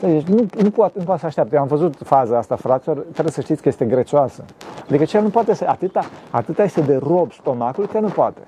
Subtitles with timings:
[0.00, 1.54] Deci nu, nu, poate, nu poate să așteaptă.
[1.54, 4.44] Eu am văzut faza asta, fraților, trebuie să știți că este grețoasă.
[4.88, 8.40] Adică cel nu poate să, atâta, atâta este de rob stomacul că nu poate.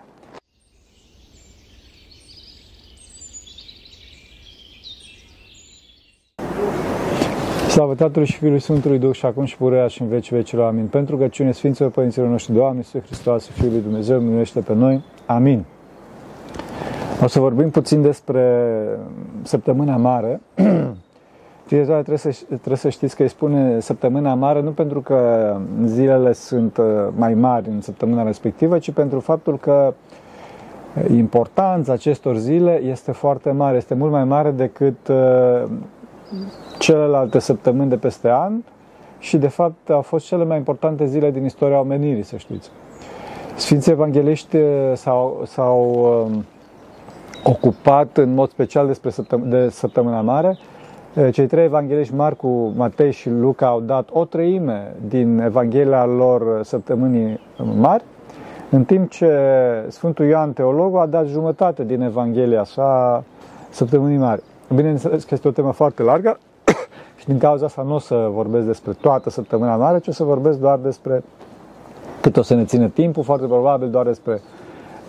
[7.69, 10.67] Slavă Tatălui și Fiului Sfântului Duh și acum și purea și în veci vecilor.
[10.67, 10.87] Amin.
[10.87, 15.05] Pentru că cine Sfinților Părinților noștri, Doamne, Iisus Hristos, Fiul lui Dumnezeu, minuiește pe noi.
[15.27, 15.65] Amin.
[17.23, 18.69] O să vorbim puțin despre
[19.43, 20.41] săptămâna mare.
[21.73, 26.33] Fiecare trebuie să, trebuie să știți că îi spune săptămâna mare nu pentru că zilele
[26.33, 26.85] sunt uh,
[27.17, 29.95] mai mari în săptămâna respectivă, ci pentru faptul că
[31.17, 35.71] importanța acestor zile este foarte mare, este mult mai mare decât uh,
[36.79, 38.53] celelalte săptămâni de peste an
[39.19, 42.71] și de fapt au fost cele mai importante zile din istoria omenirii, să știți.
[43.57, 46.07] Sfinții Evangeliști uh, s-au, s-au
[47.43, 50.59] ocupat în mod special despre săptăm- de săptămâna mare.
[51.31, 57.41] Cei trei evangeliști, Marcu, Matei și Luca, au dat o treime din Evanghelia lor săptămânii
[57.79, 58.05] mari,
[58.71, 59.31] în timp ce
[59.89, 63.25] Sfântul Ioan Teologul a dat jumătate din Evanghelia sa
[63.71, 64.43] săptămânii mari.
[64.75, 66.39] Bineînțeles că este o temă foarte largă
[67.19, 70.25] și din cauza asta nu o să vorbesc despre toată săptămâna mare, ci o să
[70.25, 71.23] vorbesc doar despre
[72.21, 74.41] cât o să ne țină timpul, foarte probabil doar despre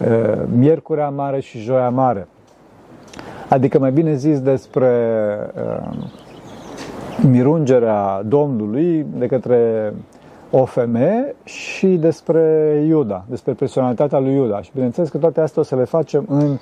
[0.07, 2.27] uh, Miercurea Mare și Joia Mare.
[3.53, 4.91] Adică mai bine zis despre
[5.55, 6.07] uh,
[7.29, 9.93] mirungerea Domnului de către
[10.51, 12.41] o femeie și despre
[12.87, 14.61] Iuda, despre personalitatea lui Iuda.
[14.61, 16.57] Și bineînțeles că toate astea o să le facem în uh,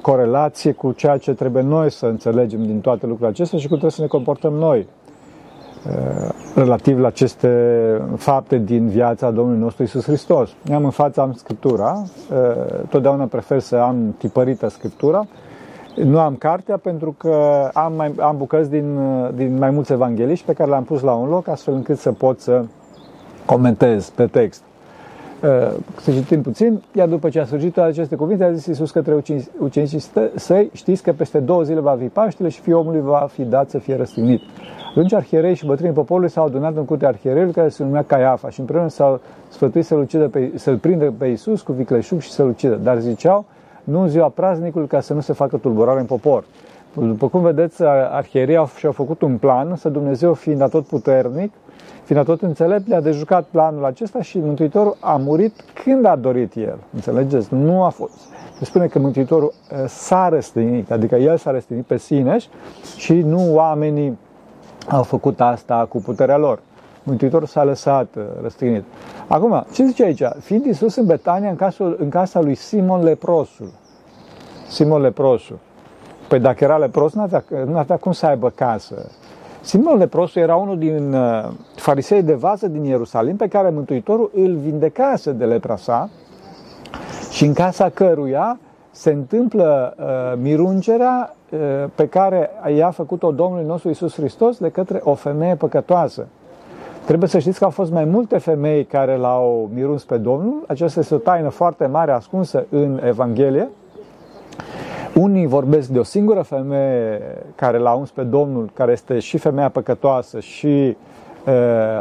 [0.00, 3.96] corelație cu ceea ce trebuie noi să înțelegem din toate lucrurile acestea și cum trebuie
[3.96, 4.97] să ne comportăm noi uh,
[6.54, 7.50] relativ la aceste
[8.16, 10.50] fapte din viața Domnului nostru Isus Hristos.
[10.74, 12.02] Am în fața, am Scriptura,
[12.88, 15.26] totdeauna prefer să am tipărită Scriptura,
[16.04, 18.98] nu am cartea pentru că am, mai, am bucăți din,
[19.34, 22.40] din mai mulți evangeliști pe care le-am pus la un loc astfel încât să pot
[22.40, 22.64] să
[23.44, 24.62] comentez pe text.
[26.00, 29.22] Să citim puțin, iar după ce a sfârșit toate aceste cuvinte, a zis Iisus către
[29.58, 30.02] ucenicii
[30.34, 33.70] săi, știți că peste două zile va fi Paștele și fiul omului va fi dat
[33.70, 34.40] să fie răstignit.
[34.88, 38.60] Atunci arhierei și bătrânii poporului s-au adunat în curtea arhiereiului care se numea Caiafa și
[38.60, 42.74] împreună s-au sfătuit să-l, ucidă pe, să-l prindă pe Iisus cu vicleșug și să-l ucidă.
[42.74, 43.44] Dar ziceau,
[43.84, 46.44] nu în ziua praznicului ca să nu se facă tulburare în popor.
[46.94, 51.52] După cum vedeți, arhierii au, și-au făcut un plan, să Dumnezeu fiind atot puternic,
[52.04, 56.78] fiind atot înțelept, le-a dejucat planul acesta și Mântuitorul a murit când a dorit El.
[56.94, 57.54] Înțelegeți?
[57.54, 58.18] Nu a fost.
[58.58, 59.52] Se spune că Mântuitorul
[59.86, 62.36] s-a răstignit, adică El s-a răstignit pe sine
[62.96, 64.18] și nu oamenii
[64.88, 66.60] au făcut asta cu puterea lor.
[67.02, 68.84] Mântuitorul s-a lăsat uh, răstignit.
[69.26, 70.22] Acum, ce zice aici?
[70.40, 73.70] Fiind Iisus în Betania, în, casul, în casa lui Simon Leprosul.
[74.68, 75.58] Simon Leprosul.
[76.28, 79.10] Păi dacă era lepros, nu avea, nu avea cum să aibă casă.
[79.68, 84.56] Simon Leprosul era unul din uh, farisei de vază din Ierusalim pe care Mântuitorul îl
[84.56, 86.10] vindecase de lepra sa
[87.30, 88.58] și în casa căruia
[88.90, 91.58] se întâmplă uh, mirungerea uh,
[91.94, 96.26] pe care i-a făcut-o Domnul nostru Isus Hristos de către o femeie păcătoasă.
[97.04, 100.64] Trebuie să știți că au fost mai multe femei care l-au miruns pe Domnul.
[100.66, 103.68] Aceasta este o taină foarte mare ascunsă în Evanghelie.
[105.20, 107.20] Unii vorbesc de o singură femeie
[107.54, 110.96] care l-a uns pe Domnul, care este și femeia păcătoasă și
[111.46, 111.54] uh,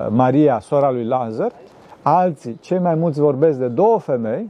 [0.10, 1.52] Maria, sora lui Lazar.
[2.02, 4.50] Alții, cei mai mulți vorbesc de două femei,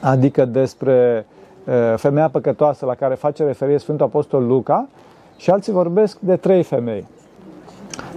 [0.00, 1.26] adică despre
[1.64, 4.88] uh, femeia păcătoasă la care face referire Sfântul Apostol Luca
[5.36, 7.06] și alții vorbesc de trei femei.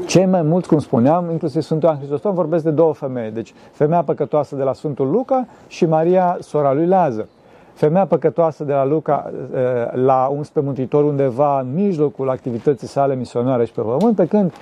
[0.05, 3.31] Cei mai mulți, cum spuneam, inclusiv Sfântul Ioan Hristostom, vorbesc de două femei.
[3.31, 7.25] Deci, femeia păcătoasă de la Sfântul Luca și Maria, sora lui Lazar.
[7.73, 9.61] Femeia păcătoasă de la Luca eh,
[9.93, 14.53] l-a uns pe Mântuitor undeva în mijlocul activității sale misionare și pe pământ, pe când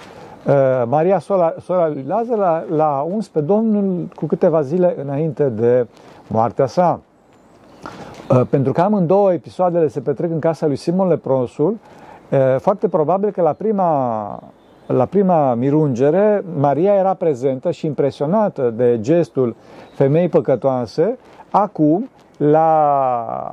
[0.48, 0.54] eh,
[0.88, 5.88] Maria, sora, sora lui Lazar, l-a uns pe Domnul cu câteva zile înainte de
[6.28, 7.00] moartea sa.
[8.32, 11.78] Eh, pentru că amândouă episoadele se petrec în casa lui Simon Leprosul,
[12.58, 14.40] foarte probabil că la prima
[14.86, 19.56] la prima mirungere, Maria era prezentă și impresionată de gestul
[19.94, 21.18] femeii păcătoase.
[21.50, 22.10] Acum,
[22.50, 23.52] la,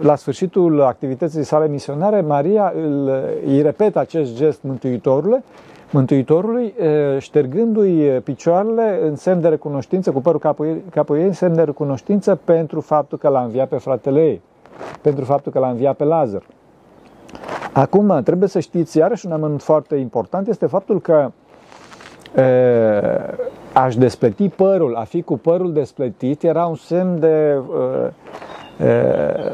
[0.00, 3.10] la sfârșitul activității sale misionare, Maria îl,
[3.46, 5.42] îi repetă acest gest Mântuitorului,
[5.90, 6.74] Mântuitorului,
[7.18, 11.62] ștergându-i picioarele în semn de recunoștință, cu părul capul ei, capul ei în semn de
[11.62, 14.40] recunoștință pentru faptul că l-a înviat pe fratele ei,
[15.00, 16.42] pentru faptul că l-a înviat pe Lazar.
[17.72, 21.32] Acum, trebuie să știți, iarăși un amănunt foarte important este faptul că e,
[23.72, 27.58] aș despleti părul, a fi cu părul despletit, era un semn de
[28.80, 29.50] e, e,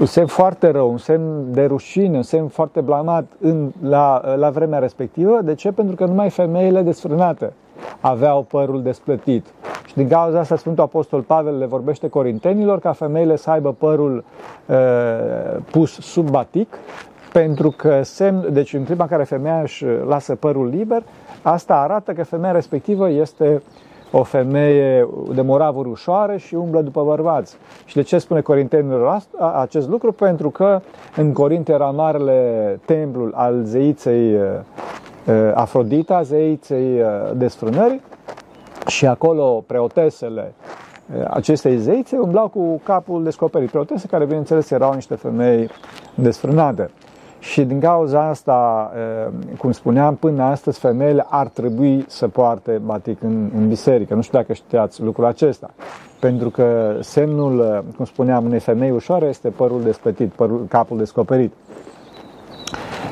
[0.00, 4.50] un semn foarte rău, un semn de rușine, un semn foarte blamat în, la, la
[4.50, 5.40] vremea respectivă.
[5.42, 5.72] De ce?
[5.72, 7.52] Pentru că numai femeile desfrânate
[8.00, 9.46] aveau părul desplătit.
[9.86, 14.24] Și din cauza asta Sfântul Apostol Pavel le vorbește corintenilor ca femeile să aibă părul
[14.66, 14.76] uh,
[15.70, 16.76] pus sub batic,
[17.32, 21.02] pentru că semn, deci în clipa în care femeia își lasă părul liber,
[21.42, 23.62] asta arată că femeia respectivă este
[24.12, 27.56] o femeie de moravuri ușoare și umblă după bărbați.
[27.84, 29.22] Și de ce spune Corintenilor
[29.54, 30.12] acest lucru?
[30.12, 30.80] Pentru că
[31.16, 34.40] în Corint era marele templul al zeiței uh,
[35.26, 38.00] uh, Afrodita, zeiței uh, desfrânării,
[38.86, 40.54] și acolo preotesele
[41.30, 43.70] acestei zeițe umblau cu capul descoperit.
[43.70, 45.68] Preotese care, bineînțeles, erau niște femei
[46.14, 46.90] desfrânate.
[47.40, 48.92] Și din cauza asta,
[49.58, 54.14] cum spuneam, până astăzi femeile ar trebui să poarte batic în, în biserică.
[54.14, 55.70] Nu știu dacă știați lucrul acesta.
[56.20, 61.52] Pentru că semnul, cum spuneam, unei femei ușoare este părul despătit, părul, capul descoperit.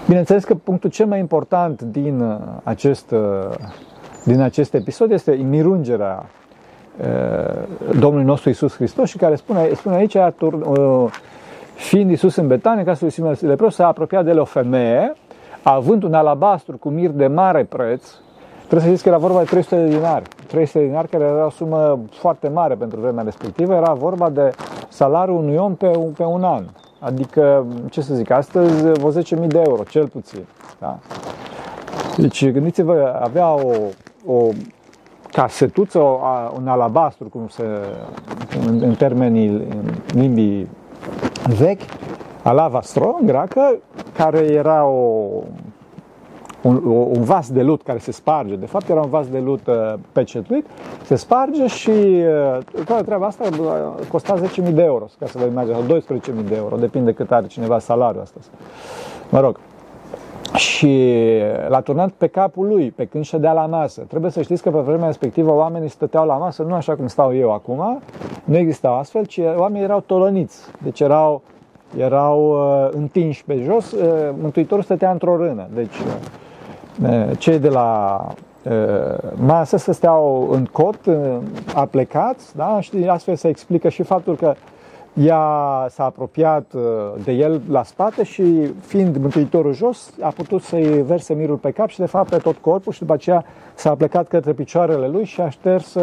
[0.07, 3.15] Bineînțeles că punctul cel mai important din acest,
[4.25, 6.27] din acest episod este mirungerea
[7.99, 10.17] Domnului nostru Isus Hristos și care spune, spune aici
[11.79, 15.13] Fiind Iisus în Betanie, ca să Simon lepros, s-a apropiat de el o femeie,
[15.63, 18.03] având un alabastru cu mir de mare preț,
[18.57, 20.29] trebuie să știți că era vorba de 300 de dinari.
[20.47, 24.51] 300 de dinari care era o sumă foarte mare pentru vremea respectivă, era vorba de
[24.89, 26.65] salariul unui om pe, pe un an.
[26.99, 30.47] Adică, ce să zic, astăzi vreo 10.000 de euro, cel puțin.
[30.79, 30.99] Da?
[32.17, 33.73] Deci, gândiți-vă, avea o,
[34.27, 34.49] o
[35.33, 35.99] casetuță,
[36.57, 37.65] un alabastru, cum se,
[38.67, 39.69] în, în termenii
[40.13, 40.69] limbii
[41.57, 41.83] vechi,
[42.43, 43.77] alavastro în greacă,
[44.17, 45.29] care era o,
[46.63, 48.57] un, un vas de lut care se sparge.
[48.57, 50.67] De fapt, era un vas de lut uh, pecetuit,
[51.05, 55.45] se sparge și uh, toată treaba asta uh, costa 10.000 de euro, ca să vă
[55.45, 58.49] imaginați, sau 12.000 de euro, depinde cât are cineva salariul astăzi.
[59.31, 59.59] Mă rog,
[60.55, 61.13] și
[61.69, 64.05] l-a turnat pe capul lui, pe când ședea la masă.
[64.09, 67.37] Trebuie să știți că pe vremea respectivă oamenii stăteau la masă, nu așa cum stau
[67.37, 68.01] eu acum,
[68.45, 70.59] nu existau astfel, ci oamenii erau tolăniți.
[70.83, 71.43] Deci erau,
[71.97, 74.05] erau uh, întinși pe jos, uh,
[74.41, 75.67] Mântuitorul stătea într-o rână.
[75.75, 75.97] Deci
[77.03, 78.21] uh, cei de la
[78.65, 78.73] uh,
[79.47, 81.17] masă să steau în cot, uh,
[81.75, 82.81] aplecați, da?
[82.81, 84.55] și astfel se explică și faptul că
[85.21, 86.83] ea s-a apropiat uh,
[87.25, 91.89] de el la spate și, fiind Mântuitorul jos, a putut să-i verse mirul pe cap
[91.89, 93.45] și, de fapt, pe tot corpul și după aceea
[93.75, 95.97] s-a plecat către picioarele lui și a șters,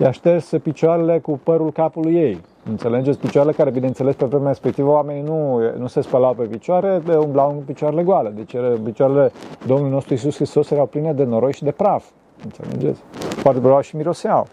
[0.00, 2.40] i-a șters picioarele cu părul capului ei.
[2.68, 3.18] Înțelegeți?
[3.18, 7.62] Picioarele care, bineînțeles, pe vremea respectivă oamenii nu, nu se spălau pe picioare, umblau în
[7.64, 8.32] picioarele goale.
[8.36, 8.54] Deci
[8.84, 9.32] picioarele
[9.66, 12.04] Domnului nostru Isus Hristos erau pline de noroi și de praf.
[12.44, 13.00] Înțelegeți?
[13.42, 14.46] Poate vreau și miroseau.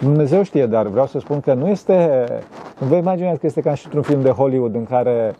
[0.00, 2.24] Dumnezeu știe, dar vreau să spun că nu este...
[2.78, 5.34] Nu vă imaginați că este ca și într-un film de Hollywood în care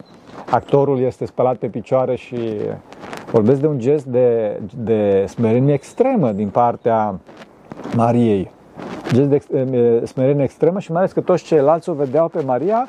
[0.51, 2.39] actorul este spălat pe picioare și
[3.31, 7.15] vorbesc de un gest de, de smerenie extremă din partea
[7.97, 8.51] Mariei.
[9.13, 12.89] Gest de smerenie extremă și mai ales că toți ceilalți o vedeau pe Maria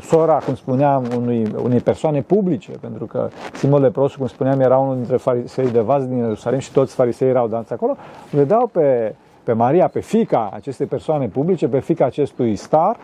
[0.00, 4.94] sora, cum spuneam, unui, unei persoane publice, pentru că Simon Leprosu, cum spuneam, era unul
[4.94, 7.96] dintre farisei de vaz din Ierusalim și toți farisei erau danți acolo,
[8.30, 9.14] vedeau pe
[9.46, 12.96] pe Maria, pe fica acestei persoane publice, pe fica acestui star,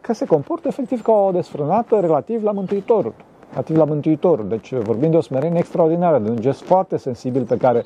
[0.00, 3.14] că se comportă efectiv ca o desfrânată relativ la Mântuitorul.
[3.50, 4.48] Relativ la Mântuitorul.
[4.48, 7.84] Deci vorbim de o smerenie extraordinară, de un gest foarte sensibil pe care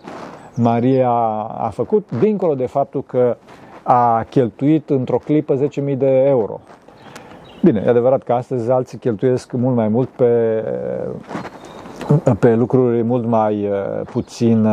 [0.57, 1.11] Maria
[1.59, 3.37] a făcut, dincolo de faptul că
[3.83, 6.61] a cheltuit într-o clipă 10.000 de euro.
[7.63, 10.65] Bine, e adevărat că astăzi alții cheltuiesc mult mai mult pe,
[12.39, 13.69] pe lucruri mult mai
[14.13, 14.69] puțin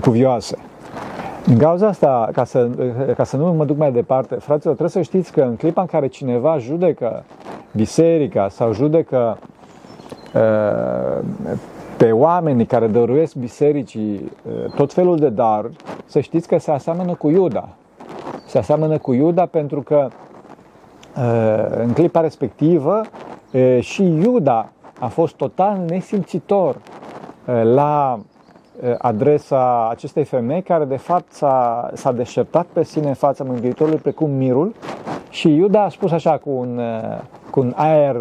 [0.00, 0.56] cuvioase.
[1.46, 2.68] Din cauza asta, ca să,
[3.16, 5.86] ca să nu mă duc mai departe, fraților, trebuie să știți că în clipa în
[5.86, 7.24] care cineva judecă
[7.72, 9.38] biserica sau judecă
[10.34, 11.24] uh,
[11.96, 15.70] pe oamenii care dăruiesc bisericii uh, tot felul de dar,
[16.04, 17.68] să știți că se aseamănă cu Iuda.
[18.46, 20.08] Se aseamănă cu Iuda pentru că
[21.16, 23.00] uh, în clipa respectivă
[23.80, 24.68] și Iuda
[25.00, 26.76] a fost total nesimțitor
[27.62, 28.35] la Eh,
[28.98, 34.30] adresa acestei femei care de fapt s-a, s-a deșertat pe sine în fața Mântuitorului precum
[34.30, 34.74] mirul.
[35.30, 37.18] Și Iuda a spus așa cu un, eh,
[37.50, 38.16] cu un aer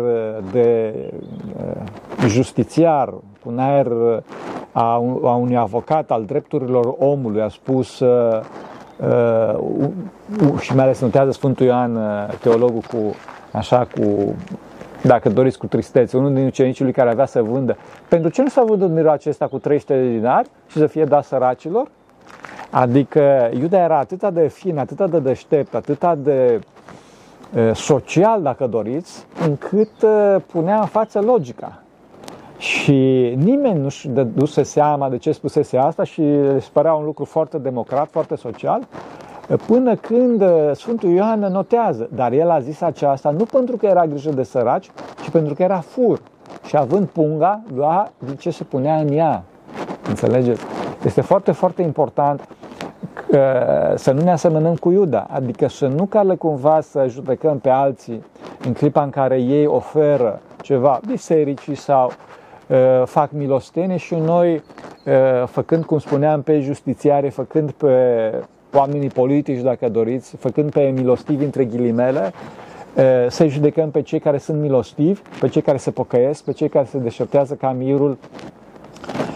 [0.52, 0.94] de
[1.60, 3.88] eh, justițiar, cu un aer
[4.72, 4.94] a,
[5.24, 8.40] a unui avocat al drepturilor omului, a spus uh,
[9.00, 12.00] uh, și mai ales notează Sfântul Ioan,
[12.42, 13.16] teologul cu
[13.52, 14.36] așa cu
[15.08, 17.78] dacă doriți cu tristețe, unul din ucenicii lui care avea să vândă.
[18.10, 21.24] Pentru ce nu s-a vândut mirul acesta cu 300 de dinari și să fie dat
[21.24, 21.88] săracilor?
[22.70, 26.60] Adică Iuda era atât de fin, atât de deștept, atât de
[27.74, 29.92] social, dacă doriți, încât
[30.52, 31.80] punea în față logica.
[32.58, 36.22] Și nimeni nu-și dăduse seama de ce spusese asta și
[36.56, 38.88] își părea un lucru foarte democrat, foarte social,
[39.68, 42.10] până când Sfântul Ioan notează.
[42.14, 44.92] Dar el a zis aceasta nu pentru că era grijă de săraci,
[45.24, 46.22] ci pentru că era fur.
[46.66, 49.44] Și având punga, lua din ce se punea în ea.
[50.10, 50.64] Înțelegeți?
[51.04, 52.48] Este foarte, foarte important
[53.96, 58.26] să nu ne asemănăm cu Iuda, adică să nu care cumva să judecăm pe alții
[58.66, 62.12] în clipa în care ei oferă ceva bisericii sau
[62.68, 67.94] uh, fac milostenie și noi, uh, făcând, cum spuneam, pe justițiare, făcând pe
[68.76, 72.34] oamenii politici, dacă doriți, făcând pe milostivi între ghilimele,
[72.96, 76.70] uh, să judecăm pe cei care sunt milostivi, pe cei care se pocăiesc, pe cei
[76.70, 78.18] care se deșertează ca mirul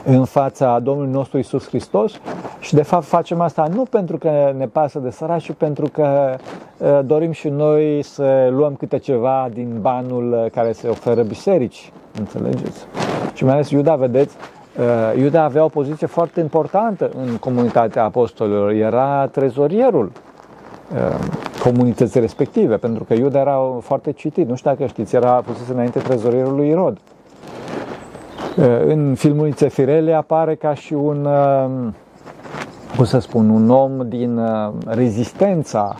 [0.05, 2.13] în fața Domnului nostru Isus Hristos
[2.59, 6.35] și de fapt facem asta nu pentru că ne pasă de săraci, ci pentru că
[6.77, 11.91] uh, dorim și noi să luăm câte ceva din banul uh, care se oferă biserici.
[12.19, 12.85] Înțelegeți?
[13.33, 14.58] Și mai ales Iuda, vedeți, uh,
[15.17, 18.71] Iuda avea o poziție foarte importantă în comunitatea apostolilor.
[18.71, 20.11] Era trezorierul
[21.63, 24.47] comunității respective, pentru că Iuda era foarte citit.
[24.47, 26.97] Nu știu dacă știți, era pus înainte trezorierul lui Irod.
[28.85, 31.27] În filmul Țefirele apare ca și un,
[32.95, 34.39] cum să spun, un om din
[34.85, 35.95] rezistența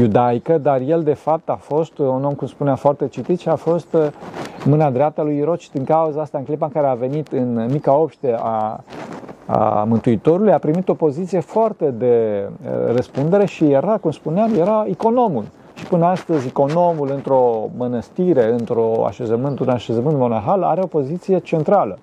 [0.00, 3.54] iudaică, dar el de fapt a fost un om, cum spunea, foarte citit și a
[3.54, 3.96] fost
[4.64, 7.68] mâna dreaptă lui Irod și din cauza asta, în clipa în care a venit în
[7.70, 8.80] mica obște a,
[9.46, 12.48] a Mântuitorului, a primit o poziție foarte de
[12.94, 15.44] răspundere și era, cum spuneam, era economul.
[15.74, 21.98] Și până astăzi, economul într-o mănăstire, într-o așezământ, un așezământ monahal, are o poziție centrală.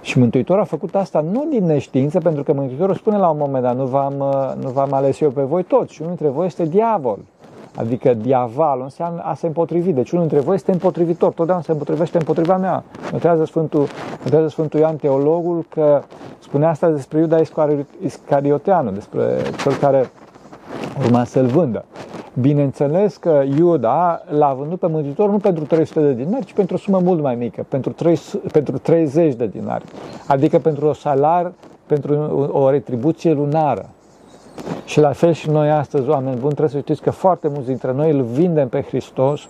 [0.00, 3.62] Și Mântuitorul a făcut asta nu din neștiință, pentru că Mântuitorul spune la un moment
[3.62, 4.14] dat, nu v-am,
[4.60, 7.18] nu v-am ales eu pe voi toți, și unul dintre voi este diavol.
[7.76, 9.92] Adică diaval înseamnă a se împotrivi.
[9.92, 11.32] Deci unul dintre voi este împotrivitor.
[11.32, 12.84] Totdeauna se împotrivește împotriva mea.
[13.12, 13.86] Notează Sfântul,
[14.24, 16.02] notează Sfântul Ioan Teologul că
[16.38, 17.38] spune asta despre Iuda
[18.00, 19.22] Iscarioteanu, despre
[19.62, 20.10] cel care
[21.04, 21.84] urma să-l vândă.
[22.40, 26.78] Bineînțeles că Iuda l-a vândut pe Mântuitor nu pentru 300 de dinari, ci pentru o
[26.78, 28.20] sumă mult mai mică, pentru, 3,
[28.52, 29.84] pentru 30 de dinari.
[30.26, 31.52] Adică pentru o salar,
[31.86, 32.14] pentru
[32.52, 33.88] o retribuție lunară.
[34.84, 37.92] Și la fel și noi astăzi, oameni buni, trebuie să știți că foarte mulți dintre
[37.92, 39.48] noi îl vindem pe Hristos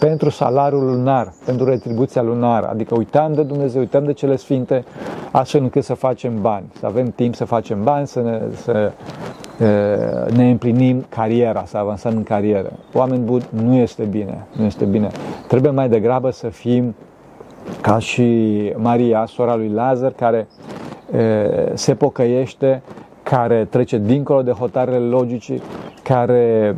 [0.00, 2.68] pentru salariul lunar, pentru retribuția lunară.
[2.68, 4.84] Adică uităm de Dumnezeu, uităm de cele sfinte,
[5.32, 8.92] astfel încât să facem bani, să avem timp să facem bani, să ne, să
[10.36, 12.72] ne împlinim cariera, să avansăm în carieră.
[12.92, 15.10] Oameni buni, nu este bine, nu este bine.
[15.48, 16.94] Trebuie mai degrabă să fim
[17.80, 20.46] ca și Maria, sora lui Lazar, care
[21.74, 22.82] se pocăiește,
[23.24, 25.60] care trece dincolo de hotarele logice,
[26.02, 26.76] care,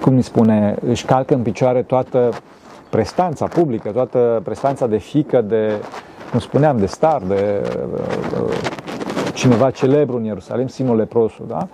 [0.00, 2.30] cum îi spune, își calcă în picioare toată
[2.90, 5.72] prestanța publică, toată prestanța de fică, de,
[6.30, 7.60] cum spuneam, de star, de
[9.34, 11.68] cineva celebru în Ierusalim, Simon Leprosul, da?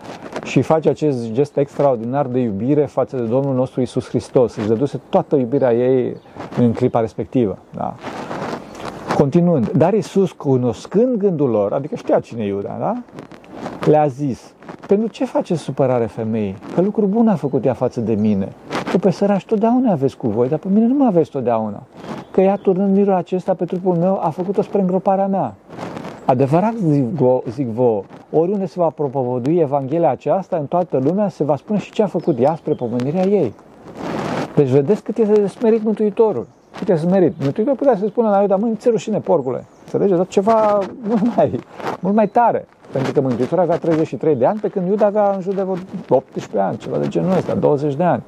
[0.47, 4.57] și face acest gest extraordinar de iubire față de Domnul nostru Isus Hristos.
[4.57, 6.17] Își dăduse toată iubirea ei
[6.59, 7.59] în clipa respectivă.
[7.75, 7.95] Da?
[9.17, 12.95] Continuând, dar Isus, cunoscând gândul lor, adică știa cine e Iuda, da?
[13.91, 14.53] le-a zis,
[14.87, 16.57] pentru ce face supărare femeii?
[16.75, 18.49] Că lucru bun a făcut ea față de mine.
[18.91, 21.83] Că pe săraș totdeauna aveți cu voi, dar pe mine nu mă aveți totdeauna.
[22.31, 25.55] Că ea, turnând mirul acesta pe trupul meu, a făcut-o spre îngroparea mea.
[26.25, 27.05] Adevărat zic,
[27.51, 31.91] zic vouă, oriunde se va propovădui Evanghelia aceasta, în toată lumea se va spune și
[31.91, 33.55] ce a făcut ea spre pomenirea ei.
[34.55, 36.47] Deci vedeți cât este de smerit Mântuitorul.
[36.79, 37.33] Cât este smerit.
[37.43, 39.65] Mântuitorul putea să spună la Iuda, măi, ți rușine, porcule.
[39.85, 40.17] Înțelegeți?
[40.17, 40.79] Dar ceva
[41.09, 41.61] mult mai,
[42.01, 42.67] mult mai tare.
[42.93, 45.67] Pentru că Mântuitorul avea 33 de ani, pe când Iuda avea în jur de
[46.09, 48.23] 18 ani, ceva de genul ăsta, 20 de ani.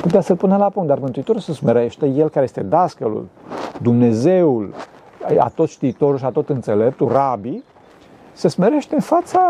[0.00, 3.28] Putea să-l pună la punct, dar Mântuitorul se smerește, el care este dascălul,
[3.82, 4.74] Dumnezeul,
[5.38, 7.62] a tot știitorul și a tot înțeleptul, rabi,
[8.32, 9.40] se smerește în fața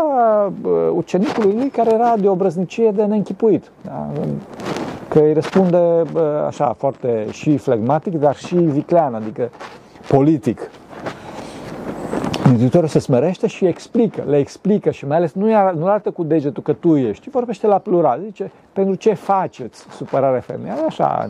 [0.95, 3.71] ucenicului lui care era de o brăznicie de neînchipuit.
[3.81, 4.07] Da?
[5.15, 6.03] Că îi răspunde
[6.47, 9.49] așa foarte și flegmatic, dar și viclean, adică
[10.07, 10.69] politic.
[12.47, 16.63] Mântuitorul se smerește și explică, le explică și mai ales nu, nu arată cu degetul
[16.63, 18.19] că tu ești, ci vorbește la plural.
[18.23, 20.75] Zice, pentru ce faceți supărare femeia?
[20.87, 21.29] Așa,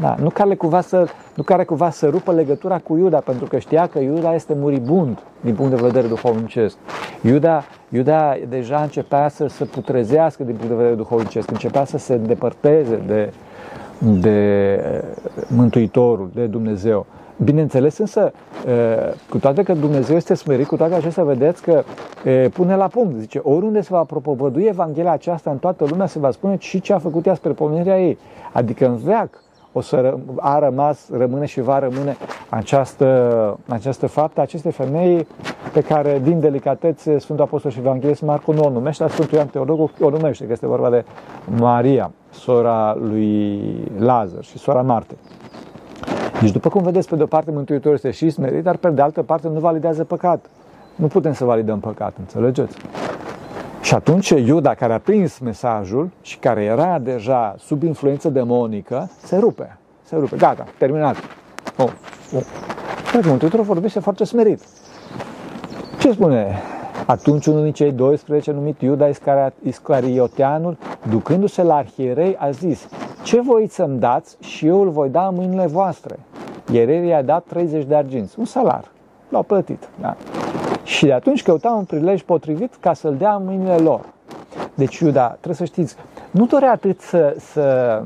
[0.00, 3.58] da, nu care cumva să, nu care cumva să rupă legătura cu Iuda, pentru că
[3.58, 6.76] știa că Iuda este muribund din punct de vedere duhovnicesc.
[7.22, 12.14] Iuda, Iuda deja începea să se putrezească din punct de vedere duhovnicesc, începea să se
[12.14, 13.32] îndepărteze de,
[13.98, 14.80] de
[15.48, 17.06] Mântuitorul, de Dumnezeu.
[17.36, 18.32] Bineînțeles însă,
[19.30, 21.82] cu toate că Dumnezeu este smerit, cu toate acestea vedeți că
[22.52, 23.18] pune la punct.
[23.18, 26.92] Zice, oriunde se va propovădui Evanghelia aceasta în toată lumea, se va spune și ce
[26.92, 28.18] a făcut ea spre pomenirea ei.
[28.52, 32.16] Adică în veac o să a rămas, rămâne și va rămâne
[32.48, 35.26] această, această faptă, aceste femei
[35.72, 39.48] pe care din delicatețe Sfântul Apostol și Evanghelist Marcu nu o numește, dar Sfântul Ioan
[39.48, 41.04] Teodorul o numește, că este vorba de
[41.58, 43.60] Maria, sora lui
[43.98, 45.14] Lazar și sora Marte.
[46.44, 49.02] Deci, după cum vedeți, pe de o parte Mântuitorul este și smerit, dar pe de
[49.02, 50.46] altă parte nu validează păcat.
[50.94, 52.76] Nu putem să validăm păcat, înțelegeți?
[53.82, 59.36] Și atunci Iuda, care a prins mesajul și care era deja sub influență demonică, se
[59.36, 59.78] rupe.
[60.02, 60.36] Se rupe.
[60.36, 61.16] Gata, terminat.
[61.76, 61.90] Oh,
[62.34, 62.42] oh.
[63.10, 64.60] Cred că Mântuitorul vorbește foarte smerit.
[65.98, 66.62] Ce spune?
[67.06, 69.06] Atunci unul din cei 12, numit Iuda
[69.62, 70.76] Iscarioteanul,
[71.08, 72.88] ducându-se la arhierei, a zis,
[73.22, 76.18] ce voiți să-mi dați și eu îl voi da în mâinile voastre?
[76.72, 78.90] Ierei i-a dat 30 de arginți, un salar.
[79.28, 79.88] L-au plătit.
[80.00, 80.16] Da?
[80.82, 84.00] Și de atunci căuta un prilej potrivit ca să-l dea în mâinile lor.
[84.74, 85.96] Deci Iuda, trebuie să știți,
[86.30, 88.02] nu dorea atât să, să,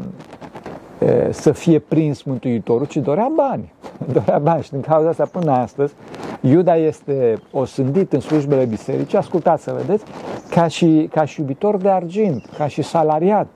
[1.30, 3.72] să fie prins Mântuitorul, ci dorea bani.
[4.12, 5.94] Dorea bani și din cauza asta până astăzi
[6.40, 10.04] Iuda este osândit în slujbele bisericii, ascultați să vedeți,
[10.50, 13.46] ca și, ca și iubitor de argint, ca și salariat,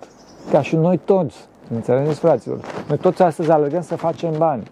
[0.50, 1.36] ca și noi toți.
[1.74, 2.60] Înțelegeți, fraților?
[2.88, 4.62] Noi toți astăzi alergăm să facem bani.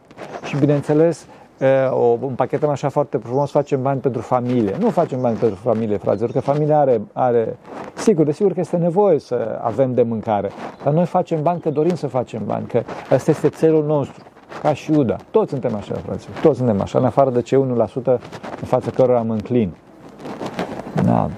[0.50, 1.26] Și bineînțeles,
[1.90, 4.76] o împachetăm așa foarte frumos, facem bani pentru familie.
[4.78, 7.58] Nu facem bani pentru familie, fraților, că familia are, are
[7.94, 10.50] sigur, desigur că este nevoie să avem de mâncare,
[10.84, 14.24] dar noi facem bani că dorim să facem bani, că ăsta este țelul nostru,
[14.62, 15.16] ca și Iuda.
[15.30, 17.64] Toți suntem așa, fraților, toți suntem așa, în afară de cei
[17.98, 19.72] 1% în față cărora mă înclin.
[21.04, 21.30] Da.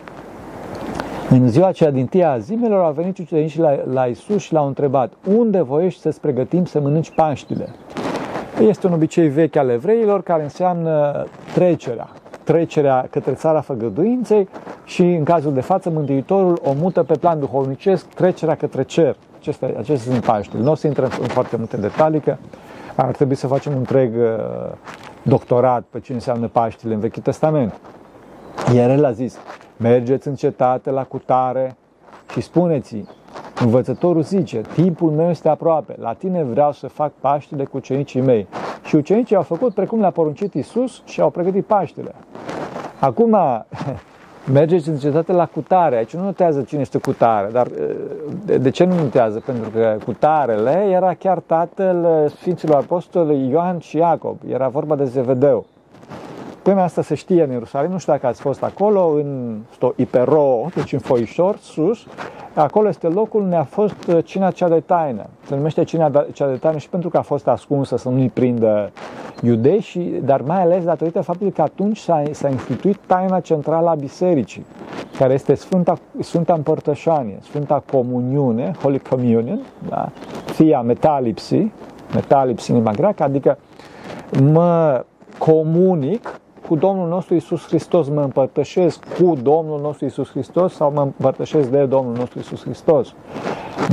[1.31, 4.67] În ziua aceea din tia a zilelor au venit ucenicii la, la Isus și l-au
[4.67, 7.69] întrebat, unde voiești să-ți pregătim să mănânci Paștile?
[8.61, 12.09] Este un obicei vechi al evreilor care înseamnă trecerea,
[12.45, 14.49] trecerea către țara făgăduinței
[14.85, 19.17] și în cazul de față Mântuitorul o mută pe plan duhovnicesc, trecerea către cer.
[19.39, 20.63] Acestea, acestea sunt Paștile.
[20.63, 22.37] Nu o să intrăm în foarte multe detalii, că
[22.95, 24.73] ar trebui să facem un întreg uh,
[25.23, 27.81] doctorat pe ce înseamnă Paștile în Vechiul Testament.
[28.75, 29.39] Iar el a zis,
[29.77, 31.77] mergeți în cetate la cutare
[32.33, 33.05] și spuneți
[33.63, 38.47] Învățătorul zice, timpul meu este aproape, la tine vreau să fac Paștile cu ucenicii mei.
[38.85, 42.15] Și ucenicii au făcut precum le-a poruncit Isus și au pregătit Paștile.
[43.01, 43.37] Acum,
[44.53, 45.97] mergeți în cetate la cutare.
[45.97, 47.69] Aici nu notează cine este cutare, dar
[48.45, 49.43] de, de ce nu notează?
[49.47, 54.37] Pentru că cutarele era chiar tatăl Sfinților Apostoli Ioan și Iacob.
[54.49, 55.67] Era vorba de Zevedeu.
[56.63, 60.67] Până asta se știe în Ierusalim, nu știu dacă ați fost acolo, în sto Ipero,
[60.75, 62.07] deci în foișor, sus,
[62.55, 65.27] acolo este locul unde a fost uh, cina cea de taină.
[65.47, 68.91] Se numește cina cea de taină și pentru că a fost ascunsă să nu-i prindă
[69.43, 73.95] iudei, și, dar mai ales datorită faptului că atunci s-a, s-a instituit taina centrală a
[73.95, 74.67] bisericii,
[75.19, 80.09] care este Sfânta, Sfânta Împărtășanie, Sfânta Comuniune, Holy Communion, da?
[80.45, 81.73] fia metalipsii,
[82.15, 83.59] metalipsii în limba greacă, adică
[84.53, 85.05] mă
[85.39, 86.41] comunic
[86.73, 91.69] cu Domnul nostru Isus Hristos, mă împărtășesc cu Domnul nostru Isus Hristos sau mă împărtășesc
[91.69, 93.15] de Domnul nostru Isus Hristos.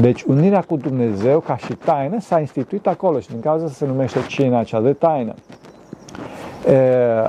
[0.01, 3.85] Deci unirea cu Dumnezeu ca și taină s-a instituit acolo și din cauza să se
[3.85, 5.33] numește cina cea de taină.
[6.67, 6.77] E,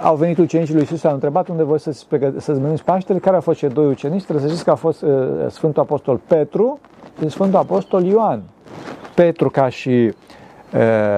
[0.02, 3.40] au venit ucenicii lui Isus, au întrebat unde voi să-ți, să-ți mănânci Paștele, care au
[3.40, 5.06] fost cei doi ucenici, trebuie să știți că a fost e,
[5.48, 6.78] Sfântul Apostol Petru
[7.20, 8.42] și Sfântul Apostol Ioan.
[9.14, 10.14] Petru ca și uh,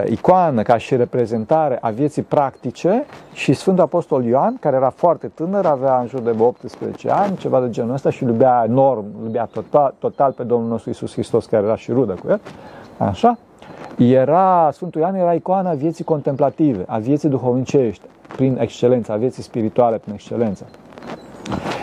[0.07, 5.67] icoană, ca și reprezentare a vieții practice și Sfântul Apostol Ioan, care era foarte tânăr,
[5.67, 9.95] avea în jur de 18 ani, ceva de genul ăsta și iubea enorm, iubea total,
[9.99, 12.41] total pe Domnul nostru Isus Hristos, care era și rudă cu el,
[12.99, 13.39] așa,
[13.97, 18.03] era, Sfântul Ioan era icoana vieții contemplative, a vieții duhovnicești,
[18.37, 20.67] prin excelență, a vieții spirituale prin excelență.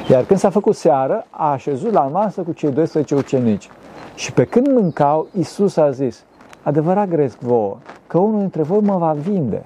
[0.10, 3.70] Iar când s-a făcut seară, a așezut la masă cu cei 12 ucenici.
[4.16, 6.24] Și pe când mâncau, Isus a zis,
[6.64, 9.66] adevărat gresc vouă că unul dintre voi mă va vinde.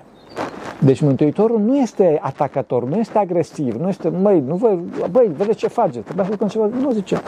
[0.79, 4.79] Deci Mântuitorul nu este atacator, nu este agresiv, nu este, măi, nu voi,
[5.11, 7.21] băi, vedeți ce face, trebuie să făcăm ceva, nu zice.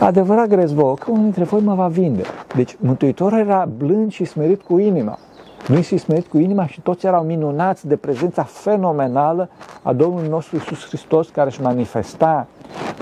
[0.00, 2.22] Adevărat gresc vouă că unul dintre voi mă va vinde.
[2.54, 5.18] Deci Mântuitorul era blând și smerit cu inima.
[5.66, 9.48] Nu și smerit cu inima și toți erau minunați de prezența fenomenală
[9.82, 12.46] a Domnului nostru Isus Hristos care își manifesta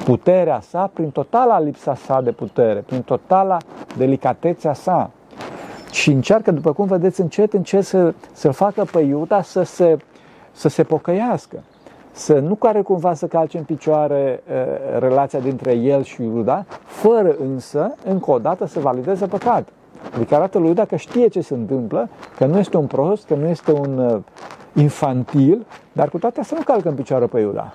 [0.05, 3.57] puterea sa prin totala lipsa sa de putere, prin totala
[3.97, 5.11] delicatețea sa
[5.97, 9.97] și încearcă, după cum vedeți, încet, încet să, să-l facă pe Iuda să se,
[10.53, 11.63] să se pocăiască.
[12.13, 17.35] Să nu care cumva să calce în picioare uh, relația dintre el și Iuda, fără
[17.39, 19.69] însă, încă o dată, să valideze păcat.
[20.15, 23.35] Adică arată lui Iuda că știe ce se întâmplă, că nu este un prost, că
[23.35, 24.19] nu este un, uh,
[24.73, 27.73] infantil, dar cu toate astea nu calcă în picioare pe Iuda.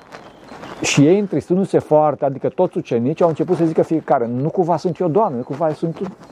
[0.82, 5.00] Și ei, întristându-se foarte, adică toți ucenicii, au început să zică fiecare, nu cumva sunt
[5.00, 6.04] eu, Doamne, nu cumva sunt tu.
[6.04, 6.31] Da.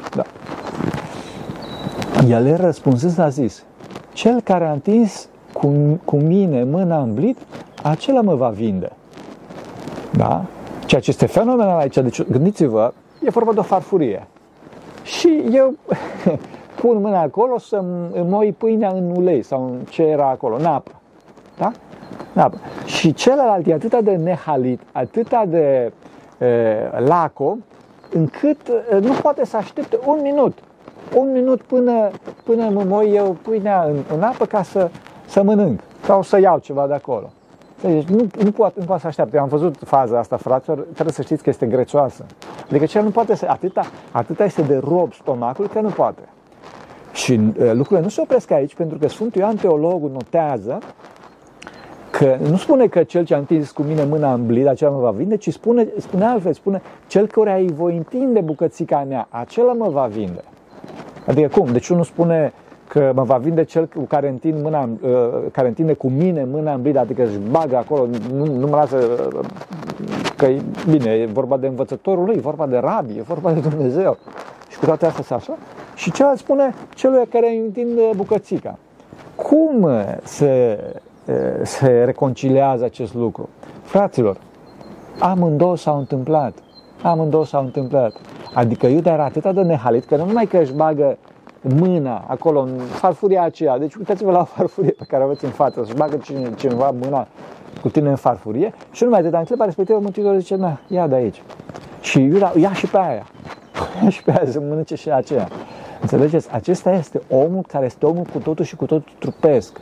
[2.27, 3.63] El răspunzând a zis,
[4.13, 7.37] cel care a întins cu, cu mine mâna în blit,
[7.83, 8.91] acela mă va vinde.
[10.11, 10.45] Da?
[10.85, 14.27] Ceea ce este fenomenal aici, deci gândiți-vă, e vorba de o farfurie.
[15.03, 15.73] Și eu
[16.81, 20.91] pun mâna acolo să moi pâinea în ulei sau în ce era acolo, în apă.
[21.57, 21.71] Da?
[22.33, 22.57] În apă.
[22.85, 25.91] Și celălalt e atât de nehalit, atât de
[26.37, 27.57] e, laco,
[28.13, 30.57] încât e, nu poate să aștepte un minut.
[31.15, 32.09] Un minut până,
[32.43, 34.89] până mă moi eu pâinea în, în apă ca să,
[35.27, 37.31] să mănânc sau să iau ceva de acolo.
[37.81, 39.35] Deci nu, nu, poate, nu poate să aștepte.
[39.35, 42.25] Eu am văzut faza asta, fraților, trebuie să știți că este grețoasă.
[42.69, 46.21] Adică cel nu poate să, atâta, atâta este de rob stomacul că nu poate.
[47.13, 50.79] Și uh, lucrurile nu se opresc aici, pentru că Sfântul Ioan Teologul notează
[52.09, 54.99] că nu spune că cel ce a întins cu mine mâna în blid, acela mă
[54.99, 59.73] va vinde, ci spune, spune altfel, spune cel care îi voi întinde bucățica mea, acela
[59.73, 60.43] mă va vinde.
[61.29, 61.71] Adică cum?
[61.71, 62.53] Deci nu spune
[62.87, 65.09] că mă va vinde cel cu care, întind mâna, uh,
[65.51, 68.97] care întinde cu mine mâna în blid, adică își bagă acolo, nu, nu mă lasă
[68.97, 69.45] uh,
[70.35, 73.59] că e bine, e vorba de învățătorul lui, e vorba de rabi, e vorba de
[73.59, 74.17] Dumnezeu.
[74.69, 75.57] Și cu toate astea așa.
[75.95, 78.77] Și celălalt spune celui care îi întinde bucățica.
[79.35, 79.89] Cum
[80.23, 80.79] se,
[81.63, 83.49] se reconciliază acest lucru?
[83.81, 84.37] Fraților,
[85.19, 86.53] amândouă s-au întâmplat.
[87.01, 88.13] Amândouă s-au întâmplat.
[88.53, 91.17] Adică Iuda era atât de nehalit că nu numai că își bagă
[91.61, 93.77] mâna acolo în farfuria aceea.
[93.77, 96.19] Deci uitați-vă la farfurie pe care o aveți în față, să-și bagă
[96.55, 97.27] cineva mâna
[97.81, 101.07] cu tine în farfurie și nu numai atât, în clipa respectivă Mântuitorul zice, na, ia
[101.07, 101.41] de aici.
[102.01, 103.25] Și Iuda, ia și pe aia.
[104.03, 105.47] Ia și pe aia să mănânce și aceea.
[106.01, 106.51] Înțelegeți?
[106.51, 109.81] Acesta este omul care este omul cu totul și cu totul trupesc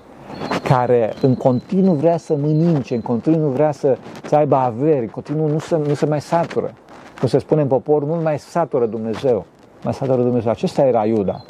[0.63, 5.47] care în continuu vrea să mănânce, în continuu vrea să, să aibă averi, în continuu
[5.47, 6.73] nu se, nu se mai satură.
[7.19, 9.45] Cum se spune în popor, nu mai satură Dumnezeu.
[9.84, 10.51] Mai satură Dumnezeu.
[10.51, 11.43] Acesta era Iuda.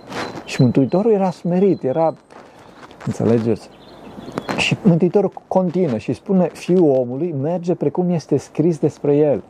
[0.46, 2.14] Și Mântuitorul era smerit, era,
[3.06, 3.70] înțelegeți?
[4.58, 9.44] Și Mântuitorul continuă și spune, fiul omului merge precum este scris despre el.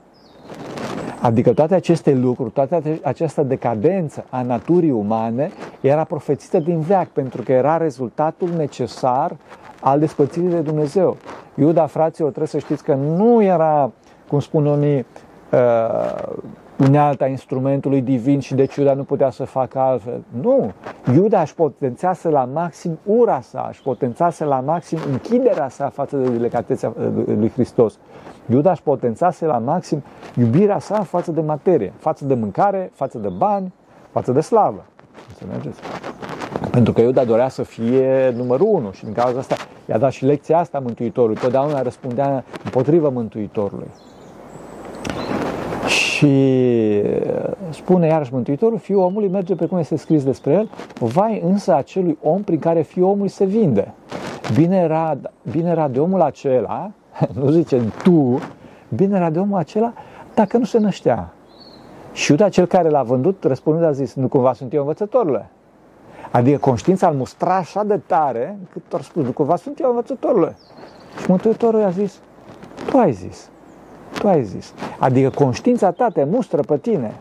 [1.22, 5.52] Adică toate aceste lucruri, toată această decadență a naturii umane
[5.82, 9.36] era profețită din veac, pentru că era rezultatul necesar
[9.82, 11.18] al despărțirii de Dumnezeu.
[11.56, 13.92] Iuda, fraților, trebuie să știți că nu era,
[14.28, 15.06] cum spun unii, uh,
[16.78, 20.24] unealta instrumentului divin și deci Iuda nu putea să facă altfel.
[20.42, 20.72] Nu!
[21.14, 26.30] Iuda își potențase la maxim ura sa, își potențase la maxim închiderea sa față de
[26.30, 26.94] delicatețea
[27.26, 27.98] lui Hristos.
[28.50, 30.04] Iuda își potențase la maxim
[30.36, 33.74] iubirea sa față de materie, față de mâncare, față de bani,
[34.12, 34.86] față de slavă.
[35.30, 35.80] Înțelegeți?
[36.72, 39.56] Pentru că Iuda dorea să fie numărul unu și din cauza asta
[39.90, 41.42] i-a dat și lecția asta Mântuitorului.
[41.42, 43.88] Totdeauna răspundea împotriva Mântuitorului.
[46.18, 47.04] Și
[47.70, 52.18] spune iarăși Mântuitorul, fiul omului merge pe cum este scris despre el, vai însă acelui
[52.22, 53.94] om prin care fiul omului se vinde.
[54.54, 55.18] Bine era,
[55.52, 56.92] bine era de omul acela,
[57.40, 58.40] nu zice tu,
[58.96, 59.94] bine era de omul acela
[60.34, 61.34] dacă nu se năștea.
[62.12, 65.50] Și Iuda, cel care l-a vândut, răspundând a zis, nu cumva sunt eu învățătorule.
[66.32, 70.56] Adică conștiința îl mustra așa de tare, cât a spus, nu cumva sunt eu învățătorule.
[71.22, 72.20] Și Mântuitorul i-a zis,
[72.90, 73.50] tu ai zis.
[74.20, 74.74] Tu ai zis.
[75.00, 77.14] Adică conștiința ta te mustră pe tine.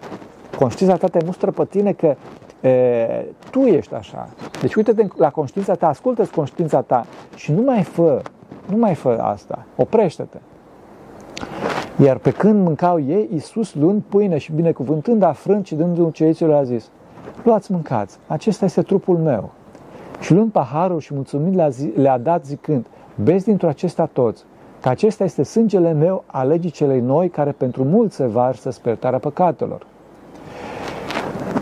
[0.59, 2.17] Conștiința ta te mustră pe tine că
[2.69, 4.29] e, tu ești așa.
[4.61, 8.23] Deci uite-te la conștiința ta, ascultă conștiința ta și nu mai fă,
[8.71, 9.65] nu mai fă asta.
[9.77, 10.39] Oprește-te.
[12.03, 16.55] Iar pe când mâncau ei, Iisus luând pâine și binecuvântând a frânt și dându-i ucenicilor
[16.55, 16.91] a zis,
[17.43, 19.51] luați mâncați, acesta este trupul meu.
[20.21, 22.87] Și luând paharul și mulțumind le-a, zi, le-a dat zicând,
[23.23, 24.45] beți dintr-o acesta toți,
[24.87, 29.19] că acesta este sângele meu a legii celei noi, care pentru mulți se varsă spărtarea
[29.19, 29.87] păcatelor.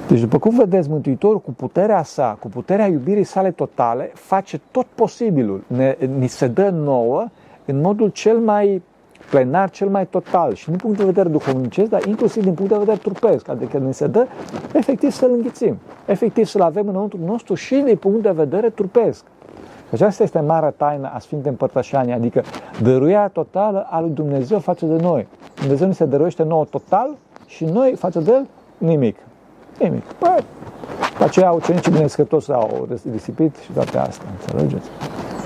[0.08, 4.86] Deci, după cum vedeți, Mântuitorul cu puterea sa, cu puterea iubirii sale totale, face tot
[4.94, 5.64] posibilul.
[5.66, 7.24] Ne, ni se dă nouă
[7.64, 8.82] în modul cel mai
[9.30, 12.78] plenar, cel mai total și din punct de vedere duhovnicesc, dar inclusiv din punct de
[12.78, 13.48] vedere trupesc.
[13.48, 14.26] Adică ne se dă
[14.72, 19.24] efectiv să-L înghițim, efectiv să-L avem înăuntru nostru și din punct de vedere trupesc.
[19.94, 22.42] Aceasta este marea taină a Sfintei Împărtășanii, adică
[22.82, 25.26] dăruirea totală a lui Dumnezeu față de noi.
[25.60, 28.46] Dumnezeu ne se dăruiește nouă total și noi față de El
[28.78, 29.16] nimic.
[29.78, 30.02] Nimic.
[30.02, 30.44] Păi,
[31.18, 34.88] pe aceea ucenicii binescătoși au risipit și toate astea, înțelegeți?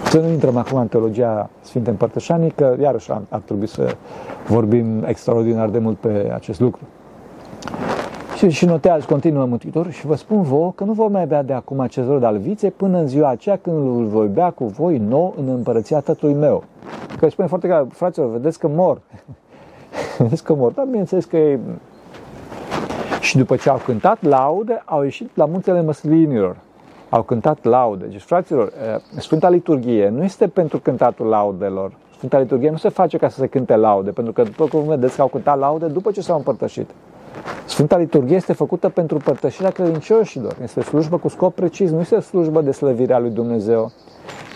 [0.04, 3.96] Să nu intrăm acum în teologia Sfintei Împărtășanii, că iarăși ar, ar trebui să
[4.46, 6.80] vorbim extraordinar de mult pe acest lucru.
[8.38, 11.53] Și, și notează, continuă Mântuitorul, și vă spun vouă că nu vom mai bea de
[11.53, 14.98] acum acest rod al viței până în ziua aceea când îl voi bea cu voi
[14.98, 16.64] nou în împărăția tatălui meu.
[17.18, 19.01] Că spune foarte clar, fraților, vedeți că mor.
[20.18, 21.59] vedeți că mor, dar bineînțeles că e...
[23.20, 26.57] Și după ce au cântat laude, au ieșit la muntele măslinilor.
[27.09, 28.05] Au cântat laude.
[28.05, 28.72] Deci, fraților,
[29.16, 31.92] Sfânta Liturghie nu este pentru cântatul laudelor.
[32.16, 35.16] Sfânta Liturghie nu se face ca să se cânte laude, pentru că, după cum vedeți,
[35.16, 36.90] că au cântat laude după ce s-au împărtășit.
[37.66, 40.57] Sfânta Liturghie este făcută pentru părtășirea credincioșilor.
[40.62, 43.92] Este slujbă cu scop precis, nu este slujbă de slăvire a lui Dumnezeu.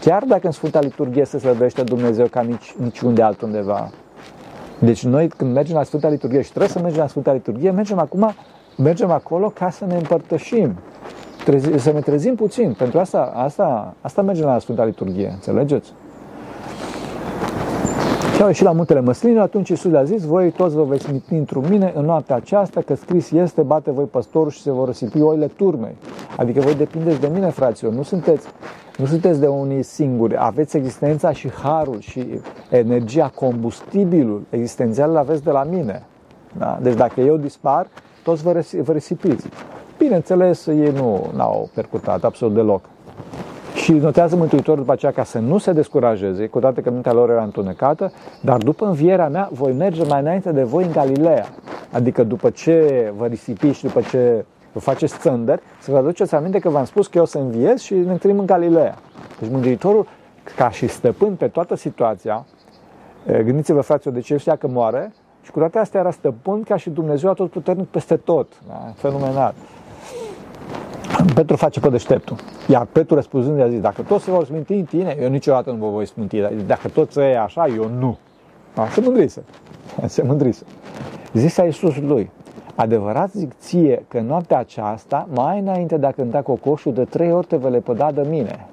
[0.00, 3.90] Chiar dacă în Sfânta Liturghie se slăvește Dumnezeu ca nici, niciunde altundeva.
[4.78, 7.98] Deci noi când mergem la Sfânta Liturghie și trebuie să mergem la Sfânta Liturghie, mergem
[7.98, 8.34] acum,
[8.76, 10.74] mergem acolo ca să ne împărtășim.
[11.44, 12.74] Trezi, să ne trezim puțin.
[12.78, 15.92] Pentru asta, asta, asta mergem la Sfânta Liturghie, înțelegeți?
[18.42, 21.38] Și au ieșit la muntele măsline, atunci Iisus le-a zis, voi toți vă veți mitni
[21.38, 25.20] într mine în noaptea aceasta, că scris este, bate voi păstorul și se vor răsipi
[25.20, 25.96] oile turmei.
[26.36, 28.46] Adică voi depindeți de mine, fraților, nu sunteți,
[28.96, 32.26] nu sunteți de unii singuri, aveți existența și harul și
[32.70, 36.06] energia, combustibilul existențial îl aveți de la mine.
[36.58, 36.78] Da?
[36.82, 37.86] Deci dacă eu dispar,
[38.22, 39.46] toți vă, vă risipiți.
[39.98, 42.84] Bineînțeles, ei nu au percutat absolut deloc.
[43.82, 47.30] Și notează Mântuitorul după aceea ca să nu se descurajeze, cu toate că mintea lor
[47.30, 51.46] era întunecată, dar după învierea mea voi merge mai înainte de voi în Galileea.
[51.92, 56.58] Adică după ce vă risipiți și după ce vă faceți țândări, să vă aduceți aminte
[56.58, 58.98] că v-am spus că eu să înviez și ne întâlnim în Galileea.
[59.40, 60.06] Deci Mântuitorul,
[60.56, 62.46] ca și stăpân pe toată situația,
[63.26, 66.90] gândiți-vă, fraților, de ce știa că moare, și cu toate astea era stăpân ca și
[66.90, 68.46] Dumnezeu atotputernic peste tot.
[68.68, 68.92] Da?
[68.94, 69.54] Fenomenal.
[71.34, 72.36] Petru face pe deșteptul.
[72.68, 75.76] Iar Petru răspunzând i-a zis, dacă toți se vor sminti în tine, eu niciodată nu
[75.76, 76.40] vă voi sminti.
[76.66, 78.18] Dacă toți e așa, eu nu.
[78.76, 79.42] A, se mândrise.
[80.06, 80.64] Se mândrise.
[81.32, 82.30] Zisa Iisus lui,
[82.74, 87.46] adevărat zic ție că noaptea aceasta, mai înainte de a cânta cocoșul, de trei ori
[87.46, 88.66] te vei lepăda de mine.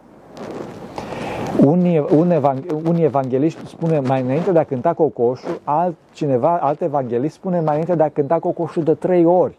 [1.65, 6.81] Unii, un evang- unii evangeliști spune mai înainte de a cânta cocoșul, alt, cineva, alt
[6.81, 9.57] evanghelist spune mai înainte de a cânta cocoșul de trei ori.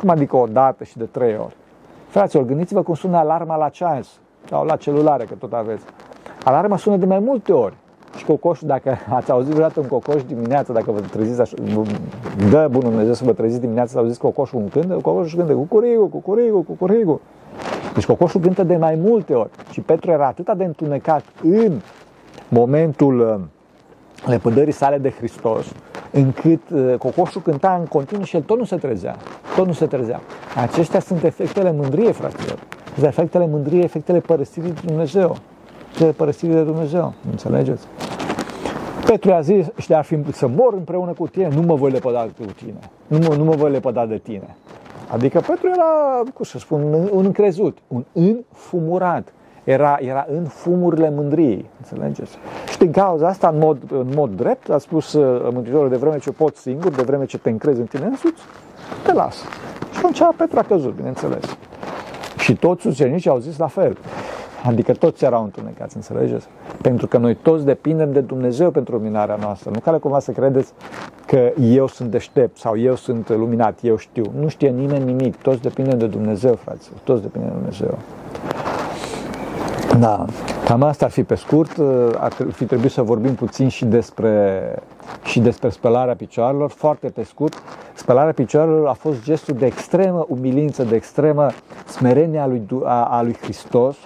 [0.00, 1.56] Cum adică o dată și de trei ori?
[2.08, 4.08] Fraților, gândiți-vă cum sună alarma la ceas
[4.48, 5.84] sau la celulare, că tot aveți.
[6.44, 7.74] Alarma sună de mai multe ori.
[8.16, 11.54] Și cocoșul, dacă ați auzit vreodată un cocoș dimineața, dacă vă treziți așa,
[12.50, 16.06] dă bunul Dumnezeu să vă treziți dimineața să auziți cocoșul un cânt, cocoșul cântă cucurigu,
[16.06, 17.20] cucurigu, cucurigu.
[17.94, 19.50] Deci cocoșul cântă de mai multe ori.
[19.70, 21.80] Și Petru era atât de întunecat în
[22.48, 23.40] momentul uh,
[24.26, 25.66] lepădării sale de Hristos,
[26.10, 29.16] încât uh, cocoșul cânta în continuu și el tot nu se trezea.
[29.56, 30.20] Tot nu se trezea.
[30.56, 32.58] Acestea sunt efectele mândriei, fraților.
[32.94, 35.36] Sunt efectele mândriei, efectele părăsirii de Dumnezeu.
[35.84, 37.12] Efectele părăsirii de Dumnezeu.
[37.30, 37.86] Înțelegeți?
[39.06, 42.20] Petru a zis, și ar fi să mor împreună cu tine, nu mă voi lepăda
[42.20, 42.78] cu tine.
[43.06, 44.56] Nu mă, nu mă voi lepăda de tine.
[45.08, 49.32] Adică Petru era, cum să spun, un încrezut, un înfumurat
[49.70, 52.38] era, era în fumurile mândriei, înțelegeți?
[52.70, 56.18] Și din cauza asta, în mod, în mod drept, a spus uh, Mântuitorul, de vreme
[56.18, 58.42] ce poți singur, de vreme ce te încrezi în tine însuți,
[59.04, 59.36] te las.
[59.92, 61.56] Și atunci Petru a căzut, bineînțeles.
[62.38, 63.96] Și toți ucenicii au zis la fel.
[64.64, 66.46] Adică toți erau întunecați, înțelegeți?
[66.82, 69.70] Pentru că noi toți depindem de Dumnezeu pentru luminarea noastră.
[69.72, 70.72] Nu care cumva să credeți
[71.26, 74.24] că eu sunt deștept sau eu sunt luminat, eu știu.
[74.38, 75.36] Nu știe nimeni nimic.
[75.36, 76.98] Toți depindem de Dumnezeu, fraților.
[77.04, 77.98] Toți depindem de Dumnezeu.
[79.98, 80.24] Da,
[80.64, 81.78] cam asta ar fi pe scurt.
[82.18, 84.62] Ar fi trebuit să vorbim puțin și despre,
[85.24, 87.62] și despre spălarea picioarelor, foarte pe scurt.
[87.94, 91.48] Spălarea picioarelor a fost gestul de extremă umilință, de extremă
[91.86, 93.96] smerenie a lui, a, a lui Hristos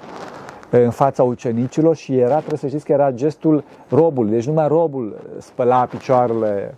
[0.70, 5.18] în fața ucenicilor și era, trebuie să știți că era gestul robului, deci numai robul
[5.38, 6.74] spăla picioarele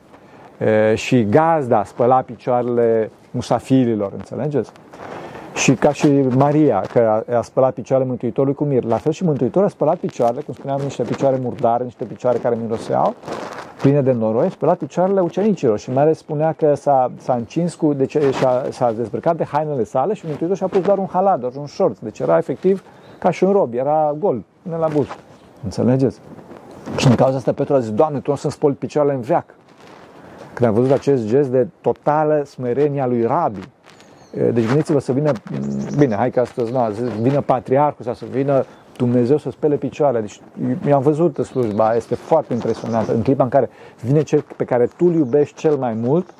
[0.94, 4.70] și gazda spăla picioarele musafirilor, înțelegeți?
[5.54, 8.84] Și ca și Maria, că a, a spălat picioarele Mântuitorului cu mir.
[8.84, 12.56] La fel și Mântuitorul a spălat picioarele, cum spuneam, niște picioare murdare, niște picioare care
[12.62, 13.14] miroseau,
[13.80, 17.74] pline de noroi, a spălat picioarele ucenicilor și mai ales spunea că s-a, s-a încins
[17.74, 21.40] cu, deci s-a, s-a dezbrăcat de hainele sale și Mântuitorul și-a pus doar un halat,
[21.40, 22.00] doar un short.
[22.00, 22.82] Deci era efectiv
[23.18, 25.06] ca și un rob, era gol, până la buz.
[25.64, 26.20] Înțelegeți?
[26.96, 29.44] Și în cauza asta Petru a zis, Doamne, Tu nu să-mi spoli picioarele în veac.
[30.54, 33.68] Când a văzut acest gest de totală smerenie a lui Rabi,
[34.52, 35.32] deci gândiți-vă să vină,
[35.98, 38.64] bine, hai că astăzi, nu, să vină patriarhul sau să vină
[38.96, 40.20] Dumnezeu să spele picioarele.
[40.20, 40.40] Deci
[40.84, 43.14] mi-am văzut slujba, este foarte impresionantă.
[43.14, 43.68] În clipa în care
[44.02, 46.34] vine cel pe care tu îl iubești cel mai mult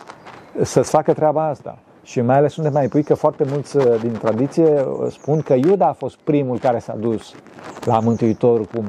[0.62, 1.78] să-ți facă treaba asta.
[2.04, 5.54] Și mai ales unde mai pui că foarte mulți uh, din tradiție uh, spun că
[5.54, 7.34] Iuda a fost primul care s-a dus
[7.84, 8.84] la Mântuitor cu,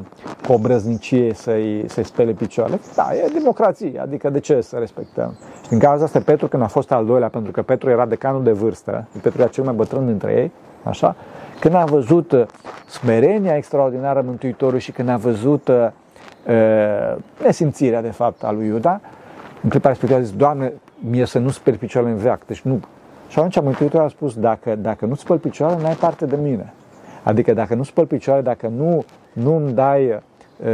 [0.48, 2.80] cu o brăznicie să-i, să spele picioarele.
[2.96, 5.36] Da, e democrație, adică de ce să respectăm?
[5.64, 8.44] Și din cauza asta Petru, când a fost al doilea, pentru că Petru era decanul
[8.44, 10.52] de vârstă, Petru era cel mai bătrân dintre ei,
[10.84, 11.16] așa,
[11.60, 12.46] când a văzut uh,
[12.88, 15.88] smerenia extraordinară Mântuitorului și când a văzut uh,
[16.48, 19.02] uh, nesimțirea, de fapt, a lui Iuda,
[19.64, 20.74] în clipa respectivă a zis, Doamne,
[21.10, 22.46] mie să nu speli picioarele în veac.
[22.46, 22.80] Deci nu.
[23.36, 26.74] Și atunci Mântuitorul a spus, dacă, dacă nu spăl picioarele, n-ai parte de mine.
[27.24, 30.68] Adică dacă nu spăl picioarele, dacă nu, nu îmi dai uh,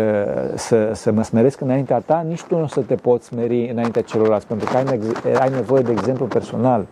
[0.56, 4.02] să, să mă smeresc înaintea ta, nici tu nu o să te poți smeri înaintea
[4.02, 5.00] celorlalți, pentru că ai,
[5.40, 6.86] ai nevoie de exemplu personal.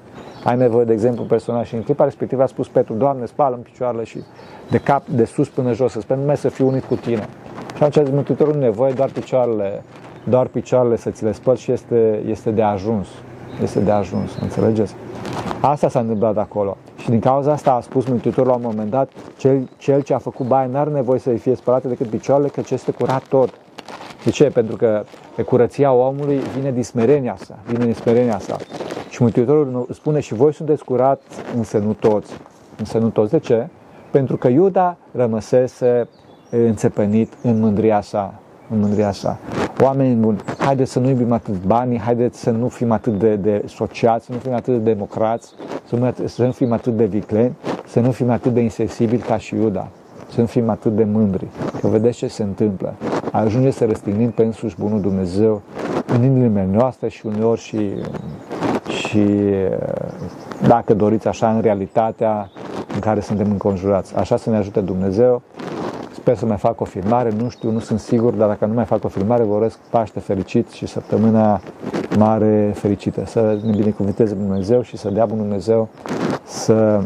[0.43, 3.61] Ai nevoie de exemplu personal și în clipa respectivă a spus Petru, Doamne, spală în
[3.61, 4.23] picioarele și
[4.69, 7.27] de cap, de sus până jos, să sper numai să fiu unit cu tine.
[7.75, 9.83] Și atunci a zis Mântuitorul, nu nevoie, doar picioarele,
[10.23, 13.07] doar picioarele să ți le spăl și este, este de ajuns.
[13.61, 14.95] Este de ajuns, înțelegeți?
[15.61, 16.77] Asta s-a întâmplat acolo.
[16.95, 20.17] Și din cauza asta a spus Mântuitorul la un moment dat, cel, cel ce a
[20.17, 23.49] făcut baie n-are nevoie să-i fie spălate decât picioarele, că ce este curat tot.
[24.23, 24.43] De ce?
[24.43, 25.03] Pentru că
[25.45, 28.57] curăția omului vine din smerenia sa, vine din smerenia sa.
[29.09, 31.23] Și Mântuitorul spune și voi sunteți curați,
[31.55, 32.31] însă nu toți.
[32.77, 33.31] Însă nu toți.
[33.31, 33.67] De ce?
[34.11, 36.07] Pentru că Iuda rămăsese
[36.49, 38.33] înțepănit în mândria sa.
[38.69, 39.37] În mândria sa.
[39.81, 43.63] Oameni buni, haideți să nu iubim atât banii, haideți să nu fim atât de, de
[43.67, 45.53] sociați, să nu fim atât de democrați,
[45.87, 49.37] să nu, să nu fim atât de vicleni, să nu fim atât de insensibili ca
[49.37, 49.87] și Iuda,
[50.33, 51.47] să nu fim atât de mândri.
[51.81, 52.93] Că vedeți ce se întâmplă.
[53.31, 55.61] Ajunge să răstignim pe însuși Bunul Dumnezeu
[56.07, 57.93] în inimile noastre și uneori și,
[58.87, 59.25] și
[60.67, 62.49] dacă doriți așa în realitatea
[62.93, 64.15] în care suntem înconjurați.
[64.15, 65.41] Așa să ne ajute Dumnezeu
[66.29, 68.85] Sper să mai fac o filmare, nu știu, nu sunt sigur, dar dacă nu mai
[68.85, 71.61] fac o filmare, vă urez Paște fericit și săptămâna
[72.17, 73.23] mare fericită.
[73.25, 75.87] Să ne binecuvânteze Dumnezeu și să dea Bunul Dumnezeu
[76.43, 77.01] să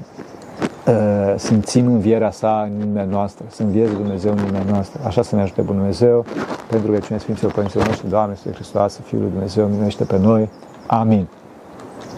[0.88, 5.02] uh, simțim învierea sa în inimea noastră, să învieze Dumnezeu în inimea noastră.
[5.06, 6.26] Așa să ne ajute Bunul Dumnezeu,
[6.70, 10.50] pentru că cine Sfinților Părinților noștri, Doamne, Sfântul Hristos, Fiul lui Dumnezeu, minuiește pe noi.
[10.88, 11.28] Amin.